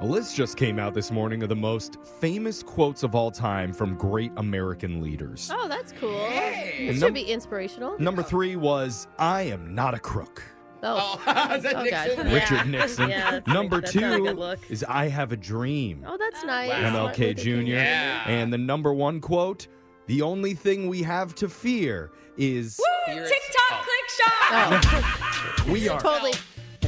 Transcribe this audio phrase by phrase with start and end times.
[0.00, 3.70] A list just came out this morning of the most famous quotes of all time
[3.72, 5.50] from great American leaders.
[5.52, 6.16] Oh, that's cool.
[6.30, 7.98] It And should num- be inspirational.
[8.00, 10.42] Number three was, I am not a crook.
[10.82, 12.16] Oh, oh Is that Oh, Nixon?
[12.16, 12.32] God.
[12.32, 13.10] Richard Nixon.
[13.10, 14.58] Yeah, Number that's two look.
[14.70, 16.02] is, I have a dream.
[16.08, 16.70] oh, that's nice.
[16.70, 17.10] Wow.
[17.10, 17.50] MLK Luther Jr.
[17.72, 18.22] Yeah.
[18.26, 19.68] And the number one quote,
[20.06, 23.84] the only thing we have to fear is Fear is- TikTok oh.
[23.84, 25.66] click shock.
[25.66, 25.66] Oh.
[25.72, 26.32] we are Totally.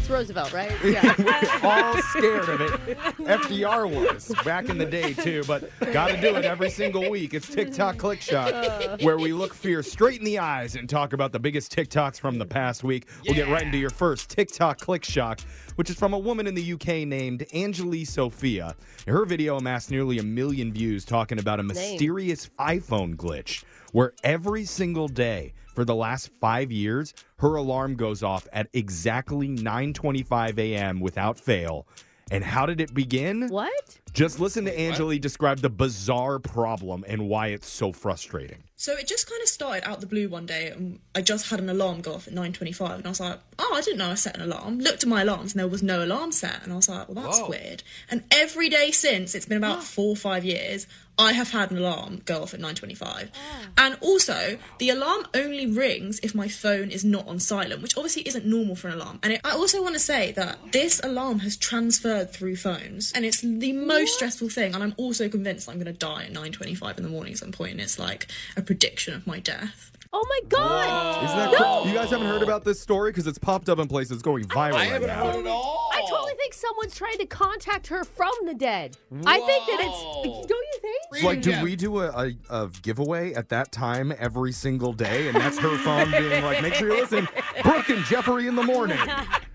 [0.03, 0.73] It's Roosevelt, right?
[0.85, 1.15] Yeah.
[1.63, 2.99] We're all scared of it.
[3.19, 7.35] FDR was back in the day too, but got to do it every single week.
[7.35, 8.99] It's TikTok Click Shock, uh.
[9.03, 12.37] where we look fear straight in the eyes and talk about the biggest TikToks from
[12.37, 13.07] the past week.
[13.25, 15.39] We'll get right into your first TikTok Click Shock,
[15.77, 18.75] which is from a woman in the UK named Angelie Sophia.
[19.07, 24.65] Her video amassed nearly a million views talking about a mysterious iPhone glitch where every
[24.65, 31.01] single day for the last five years, her alarm goes off at exactly 9:25 a.m.
[31.01, 31.87] without fail.
[32.31, 33.49] And how did it begin?
[33.49, 33.99] what?
[34.15, 38.63] Just listen to Angeli describe the bizarre problem and why it's so frustrating.
[38.77, 41.61] So it just kind of started out the blue one day, and I just had
[41.61, 44.11] an alarm go off at nine twenty-five, and I was like, "Oh, I didn't know
[44.11, 46.73] I set an alarm." Looked at my alarms, and there was no alarm set, and
[46.73, 47.51] I was like, "Well, that's Whoa.
[47.51, 50.87] weird." And every day since, it's been about four or five years,
[51.23, 53.67] I have had an alarm go off at nine twenty-five, oh.
[53.79, 58.23] and also the alarm only rings if my phone is not on silent, which obviously
[58.31, 59.19] isn't normal for an alarm.
[59.23, 63.25] And it, I also want to say that this alarm has transferred through phones, and
[63.25, 64.75] it's the most stressful thing.
[64.75, 67.39] And I'm also convinced I'm going to die at nine twenty-five in the morning at
[67.39, 69.91] some point, and it's like a prediction of my death.
[70.15, 71.25] Oh my God.
[71.25, 73.89] Isn't that cra- You guys haven't heard about this story because it's popped up in
[73.89, 75.25] places it's going viral I right haven't now.
[75.33, 75.91] heard at all.
[75.95, 78.97] I totally think someone's trying to contact her from the dead.
[79.25, 80.23] I think that Whoa.
[80.41, 80.47] it's.
[80.49, 81.03] Don't you think?
[81.13, 81.63] It's like, do Yeah.
[81.63, 85.29] we do a, a, a giveaway at that time every single day?
[85.29, 87.27] And that's her phone being like, make sure you listen.
[87.63, 88.99] Brooke and Jeffrey in the morning.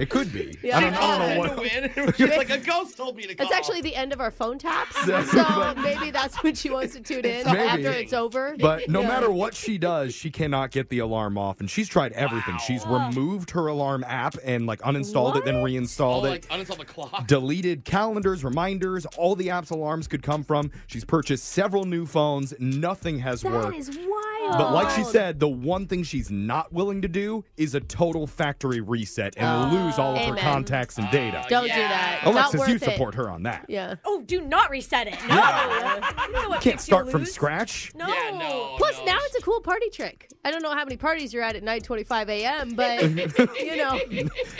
[0.00, 0.56] It could be.
[0.62, 0.78] Yeah.
[0.78, 1.56] I don't, I don't know what.
[1.56, 1.90] to win.
[1.96, 3.46] It was just like a ghost told me to call.
[3.46, 4.96] It's actually the end of our phone taps.
[5.30, 7.58] So maybe that's when she wants to tune in Maybe.
[7.58, 8.56] after it's over.
[8.58, 9.08] But no Yeah.
[9.08, 11.60] matter what she does, she cannot get the alarm off.
[11.60, 12.56] And she's tried everything.
[12.66, 16.30] She's removed her alarm app and like uninstalled it, then reinstalled oh, it.
[16.30, 17.26] like uninstall the clock.
[17.26, 20.70] Deleted calendars, reminders, all the apps alarms could come from.
[20.86, 22.54] She's purchased several new phones.
[22.58, 23.76] Nothing has That worked.
[23.78, 24.29] is wild.
[24.48, 28.26] But like she said, the one thing she's not willing to do is a total
[28.26, 29.74] factory reset and oh.
[29.76, 31.42] lose all of her contacts and data.
[31.44, 32.20] Oh, don't do that.
[32.24, 32.82] Not Alexis, worth you it.
[32.82, 33.66] support her on that.
[33.68, 33.94] Yeah.
[34.04, 35.18] Oh, do not reset it.
[35.28, 35.34] No.
[35.36, 37.32] You know what Can't makes you start from lose.
[37.32, 37.92] scratch.
[37.94, 38.08] No.
[38.08, 39.04] Yeah, no, Plus, no.
[39.04, 40.28] now it's a cool party trick.
[40.44, 43.02] I don't know how many parties you're at at 9:25 a.m., but
[43.60, 44.00] you know,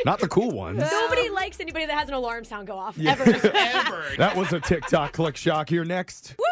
[0.04, 0.78] Not the cool ones.
[0.78, 3.12] Nobody likes anybody that has an alarm sound go off Yeah.
[3.12, 3.24] ever.
[3.24, 4.04] Ever.
[4.18, 6.28] That was a TikTok click shock here next.
[6.28, 6.49] TikTok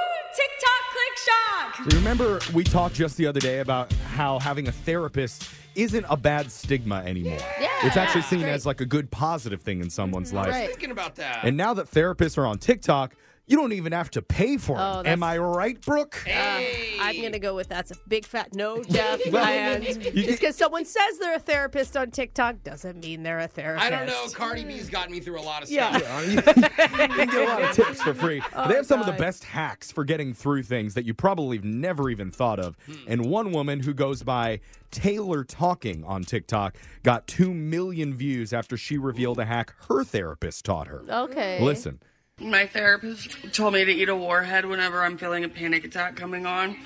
[1.29, 1.95] click shock.
[1.95, 6.51] Remember, we talked just the other day about how having a therapist isn't a bad
[6.51, 7.39] stigma anymore.
[7.61, 7.69] Yeah.
[7.85, 8.53] It's actually seen Great.
[8.53, 10.39] as like a good positive thing in someone's mm-hmm.
[10.39, 10.49] life.
[10.49, 10.69] Right.
[10.69, 11.45] Thinking about that.
[11.45, 13.15] And now that therapists are on TikTok,
[13.49, 15.05] you don't even have to pay for Oh, them.
[15.05, 16.23] that's- Am I right, Brooke?
[16.27, 16.99] Uh, hey.
[17.01, 19.21] I'm gonna go with that's a big fat no, Jeff.
[19.33, 23.39] Well, and uh, just because someone says they're a therapist on TikTok doesn't mean they're
[23.41, 23.87] a therapist.
[23.87, 24.27] I don't know.
[24.35, 24.93] Cardi B's mm.
[24.93, 25.97] gotten me through a lot of Yeah.
[25.99, 26.29] stuff.
[26.29, 28.43] you can get a lot of tips for free.
[28.55, 31.57] Oh, they have some of the best hacks for getting through things that you probably
[31.59, 32.77] have never even thought of.
[32.87, 32.93] Hmm.
[33.07, 34.61] And one woman who goes by
[34.91, 40.65] Taylor Talking on TikTok got 2 million views after she revealed a hack her therapist
[40.65, 41.03] taught her.
[41.09, 41.63] Okay.
[41.63, 42.01] Listen.
[42.41, 46.47] My therapist told me to eat a warhead whenever I'm feeling a panic attack coming
[46.47, 46.77] on.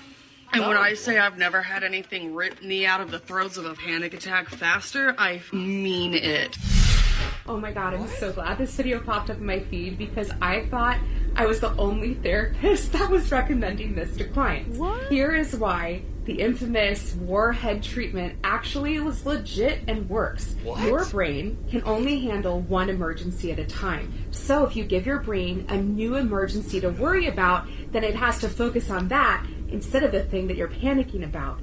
[0.54, 0.94] And when I oh.
[0.94, 4.48] say I've never had anything rip me out of the throes of a panic attack
[4.48, 6.56] faster, I mean it.
[7.46, 10.66] Oh my god, I'm so glad this video popped up in my feed because I
[10.66, 10.98] thought
[11.36, 14.78] I was the only therapist that was recommending this to clients.
[14.78, 15.10] What?
[15.10, 20.54] Here is why the infamous warhead treatment actually was legit and works.
[20.64, 24.12] Your brain can only handle one emergency at a time.
[24.30, 28.38] So if you give your brain a new emergency to worry about, then it has
[28.40, 31.60] to focus on that instead of the thing that you're panicking about.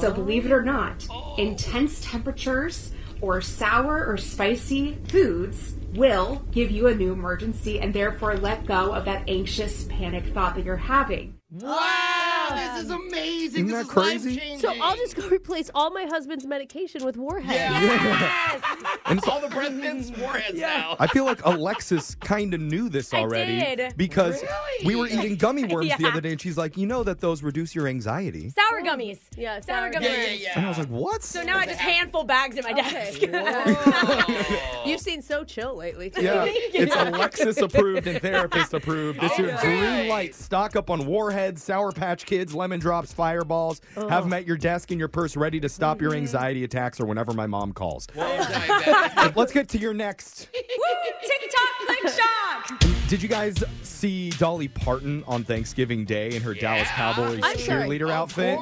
[0.00, 0.12] So oh.
[0.12, 1.06] believe it or not,
[1.36, 8.36] intense temperatures or sour or spicy foods will give you a new emergency and therefore
[8.36, 11.38] let go of that anxious panic thought that you're having.
[11.50, 12.07] Wow,
[12.50, 13.66] Oh, this is amazing.
[13.66, 14.58] Isn't this that is crazy?
[14.58, 17.52] So I'll just go replace all my husband's medication with warheads.
[17.54, 18.62] Yes.
[19.06, 20.94] And so All the breath mints warheads now.
[21.00, 23.94] I feel like Alexis kind of knew this I already did.
[23.96, 24.86] because Really?
[24.86, 27.42] we were eating gummy worms the other day and she's like, "You know that those
[27.42, 29.18] reduce your anxiety." Sour gummies.
[29.32, 29.40] Oh.
[29.40, 30.52] Yeah, Sour sour gummy Yeah, yeah, yeah.
[30.56, 33.22] And I was like, "What?" So now I just handful bags at my desk.
[34.86, 36.10] You've seen so chill lately.
[36.10, 36.22] Too.
[36.22, 39.20] Yeah, it's Alexis approved and therapist approved.
[39.20, 40.34] This is All green light.
[40.34, 43.80] Stock up on Warheads, Sour Patch Kids, Lemon Drops, Fireballs.
[43.94, 46.18] Have them at your desk and your purse, ready to stop your mm-hmm.
[46.18, 48.06] anxiety attacks or whenever my mom calls.
[48.14, 49.32] Well.
[49.36, 50.48] Let's get to your next.
[50.52, 52.84] TikTok click shock.
[53.08, 57.88] Did you guys see Dolly Parton on Thanksgiving Day in her Dallas Cowboys I'm sorry.
[57.88, 58.58] cheerleader Of outfit?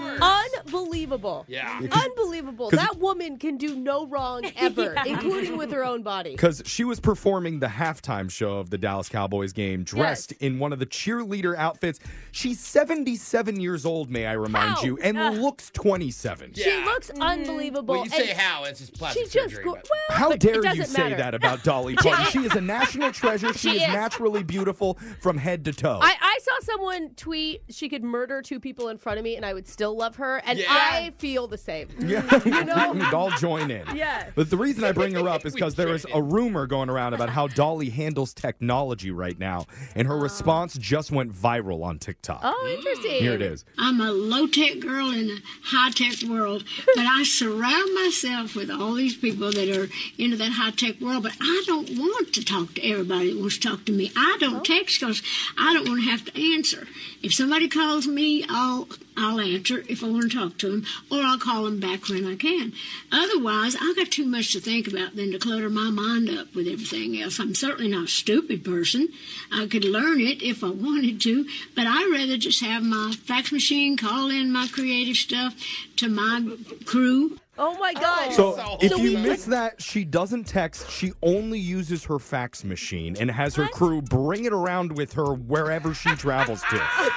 [0.70, 0.82] Course.
[0.82, 1.44] Unbelievable.
[1.48, 1.80] Yeah.
[1.92, 2.70] Unbelievable.
[2.70, 5.04] 'Cause- That woman can do no wrong ever, Yeah.
[5.06, 6.32] including with her own body.
[6.32, 10.40] Because she was performing the halftime show of the Dallas Cowboys game dressed Yes.
[10.40, 12.00] in one of the cheerleader outfits.
[12.32, 14.82] She's 77 years old, may I remind How?
[14.82, 15.34] you, and Ugh.
[15.34, 16.52] looks 27.
[16.54, 16.84] She Yeah.
[16.84, 17.20] looks mm.
[17.20, 17.94] unbelievable.
[17.94, 18.64] Well, you say and how?
[18.64, 19.64] It's just plastic She just surgery.
[19.64, 21.16] go- but- well, How but dare you doesn't say matter.
[21.16, 22.26] that about Dolly Parton?
[22.30, 23.52] she is a national treasure.
[23.52, 23.88] She, She is, is.
[23.88, 25.98] naturally beautiful from head to toe.
[26.02, 29.44] I, I saw someone tweet she could murder two people in front of me and
[29.44, 30.66] I would still love her, and Yeah.
[30.68, 31.88] I feel the same.
[31.98, 32.92] yeah, You know?
[32.92, 33.84] We'd all join in.
[33.94, 34.30] Yeah.
[34.34, 37.14] But the reason I bring her up is because there is a rumor going around
[37.14, 40.20] about how Dolly handles technology right now, and her oh.
[40.20, 42.40] response just went viral on TikTok.
[42.42, 43.22] Oh, interesting.
[43.22, 43.64] Here it is.
[43.78, 46.64] I'm a low tech girl in a high tech world,
[46.94, 49.88] but I surround myself with all these people that are
[50.18, 51.22] into that high tech world.
[51.22, 54.12] But I don't want to talk to everybody that wants to talk to me.
[54.16, 54.62] I don't oh.
[54.62, 55.22] text because
[55.58, 56.86] I don't want to have to answer.
[57.22, 61.18] If somebody calls me, I'll I'll answer if I want to talk to him, or
[61.20, 62.72] I'll call him back when I can.
[63.10, 66.66] Otherwise, I've got too much to think about than to clutter my mind up with
[66.66, 67.38] everything else.
[67.38, 69.08] I'm certainly not a stupid person.
[69.52, 73.52] I could learn it if I wanted to, but I'd rather just have my fax
[73.52, 75.54] machine call in my creative stuff
[75.96, 77.38] to my crew.
[77.58, 78.32] Oh my God.
[78.32, 80.90] So, So if So you we- miss that, she doesn't text.
[80.90, 85.32] She only uses her fax machine and has her crew bring it around with her
[85.34, 86.82] wherever she travels to.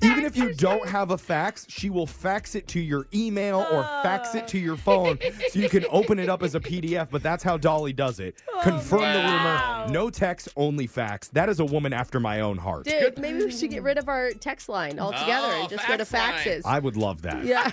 [0.00, 3.82] Even if you don't have a fax, she will fax it to your email or
[4.04, 5.18] fax it to your phone
[5.50, 7.08] so you can open it up as a PDF.
[7.10, 8.40] But that's how Dolly does it.
[8.62, 9.86] Confirm the rumor.
[9.90, 11.28] No text, only fax.
[11.28, 12.84] That is a woman after my own heart.
[12.84, 15.88] Dude, maybe we should get rid of our text line altogether Oh, and just oh,
[15.88, 16.56] go to fax line.
[16.58, 16.62] faxes.
[16.64, 17.44] I would love that.
[17.44, 17.70] yeah.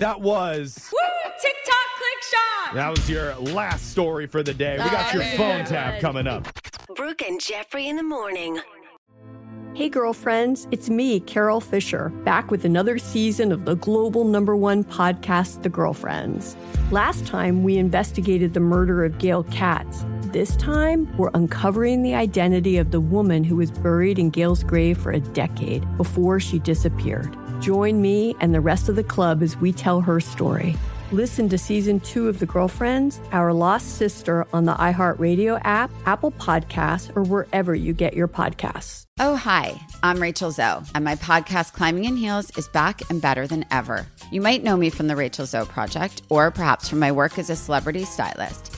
[0.00, 0.97] That was Woo!
[1.40, 2.74] TikTok click shock.
[2.74, 4.72] that was your last story for the day.
[4.72, 5.66] We got your phone man.
[5.66, 6.48] tab coming up.
[6.96, 8.60] Brooke and Jeffrey in the morning.
[9.74, 14.82] Hey, girlfriends, it's me, Carol Fisher, back with another season of the global number one
[14.82, 16.56] podcast, The Girlfriends.
[16.90, 20.04] Last time, we investigated the murder of Gail Katz.
[20.32, 24.98] This time, we're uncovering the identity of the woman who was buried in Gail's grave
[24.98, 27.36] for a decade before she disappeared.
[27.60, 30.74] Join me and the rest of the club as we tell her story.
[31.10, 36.32] Listen to season two of The Girlfriends, Our Lost Sister on the iHeartRadio app, Apple
[36.32, 39.06] Podcasts, or wherever you get your podcasts.
[39.18, 43.46] Oh, hi, I'm Rachel Zoe, and my podcast, Climbing in Heels, is back and better
[43.46, 44.06] than ever.
[44.30, 47.48] You might know me from the Rachel Zoe Project, or perhaps from my work as
[47.48, 48.77] a celebrity stylist.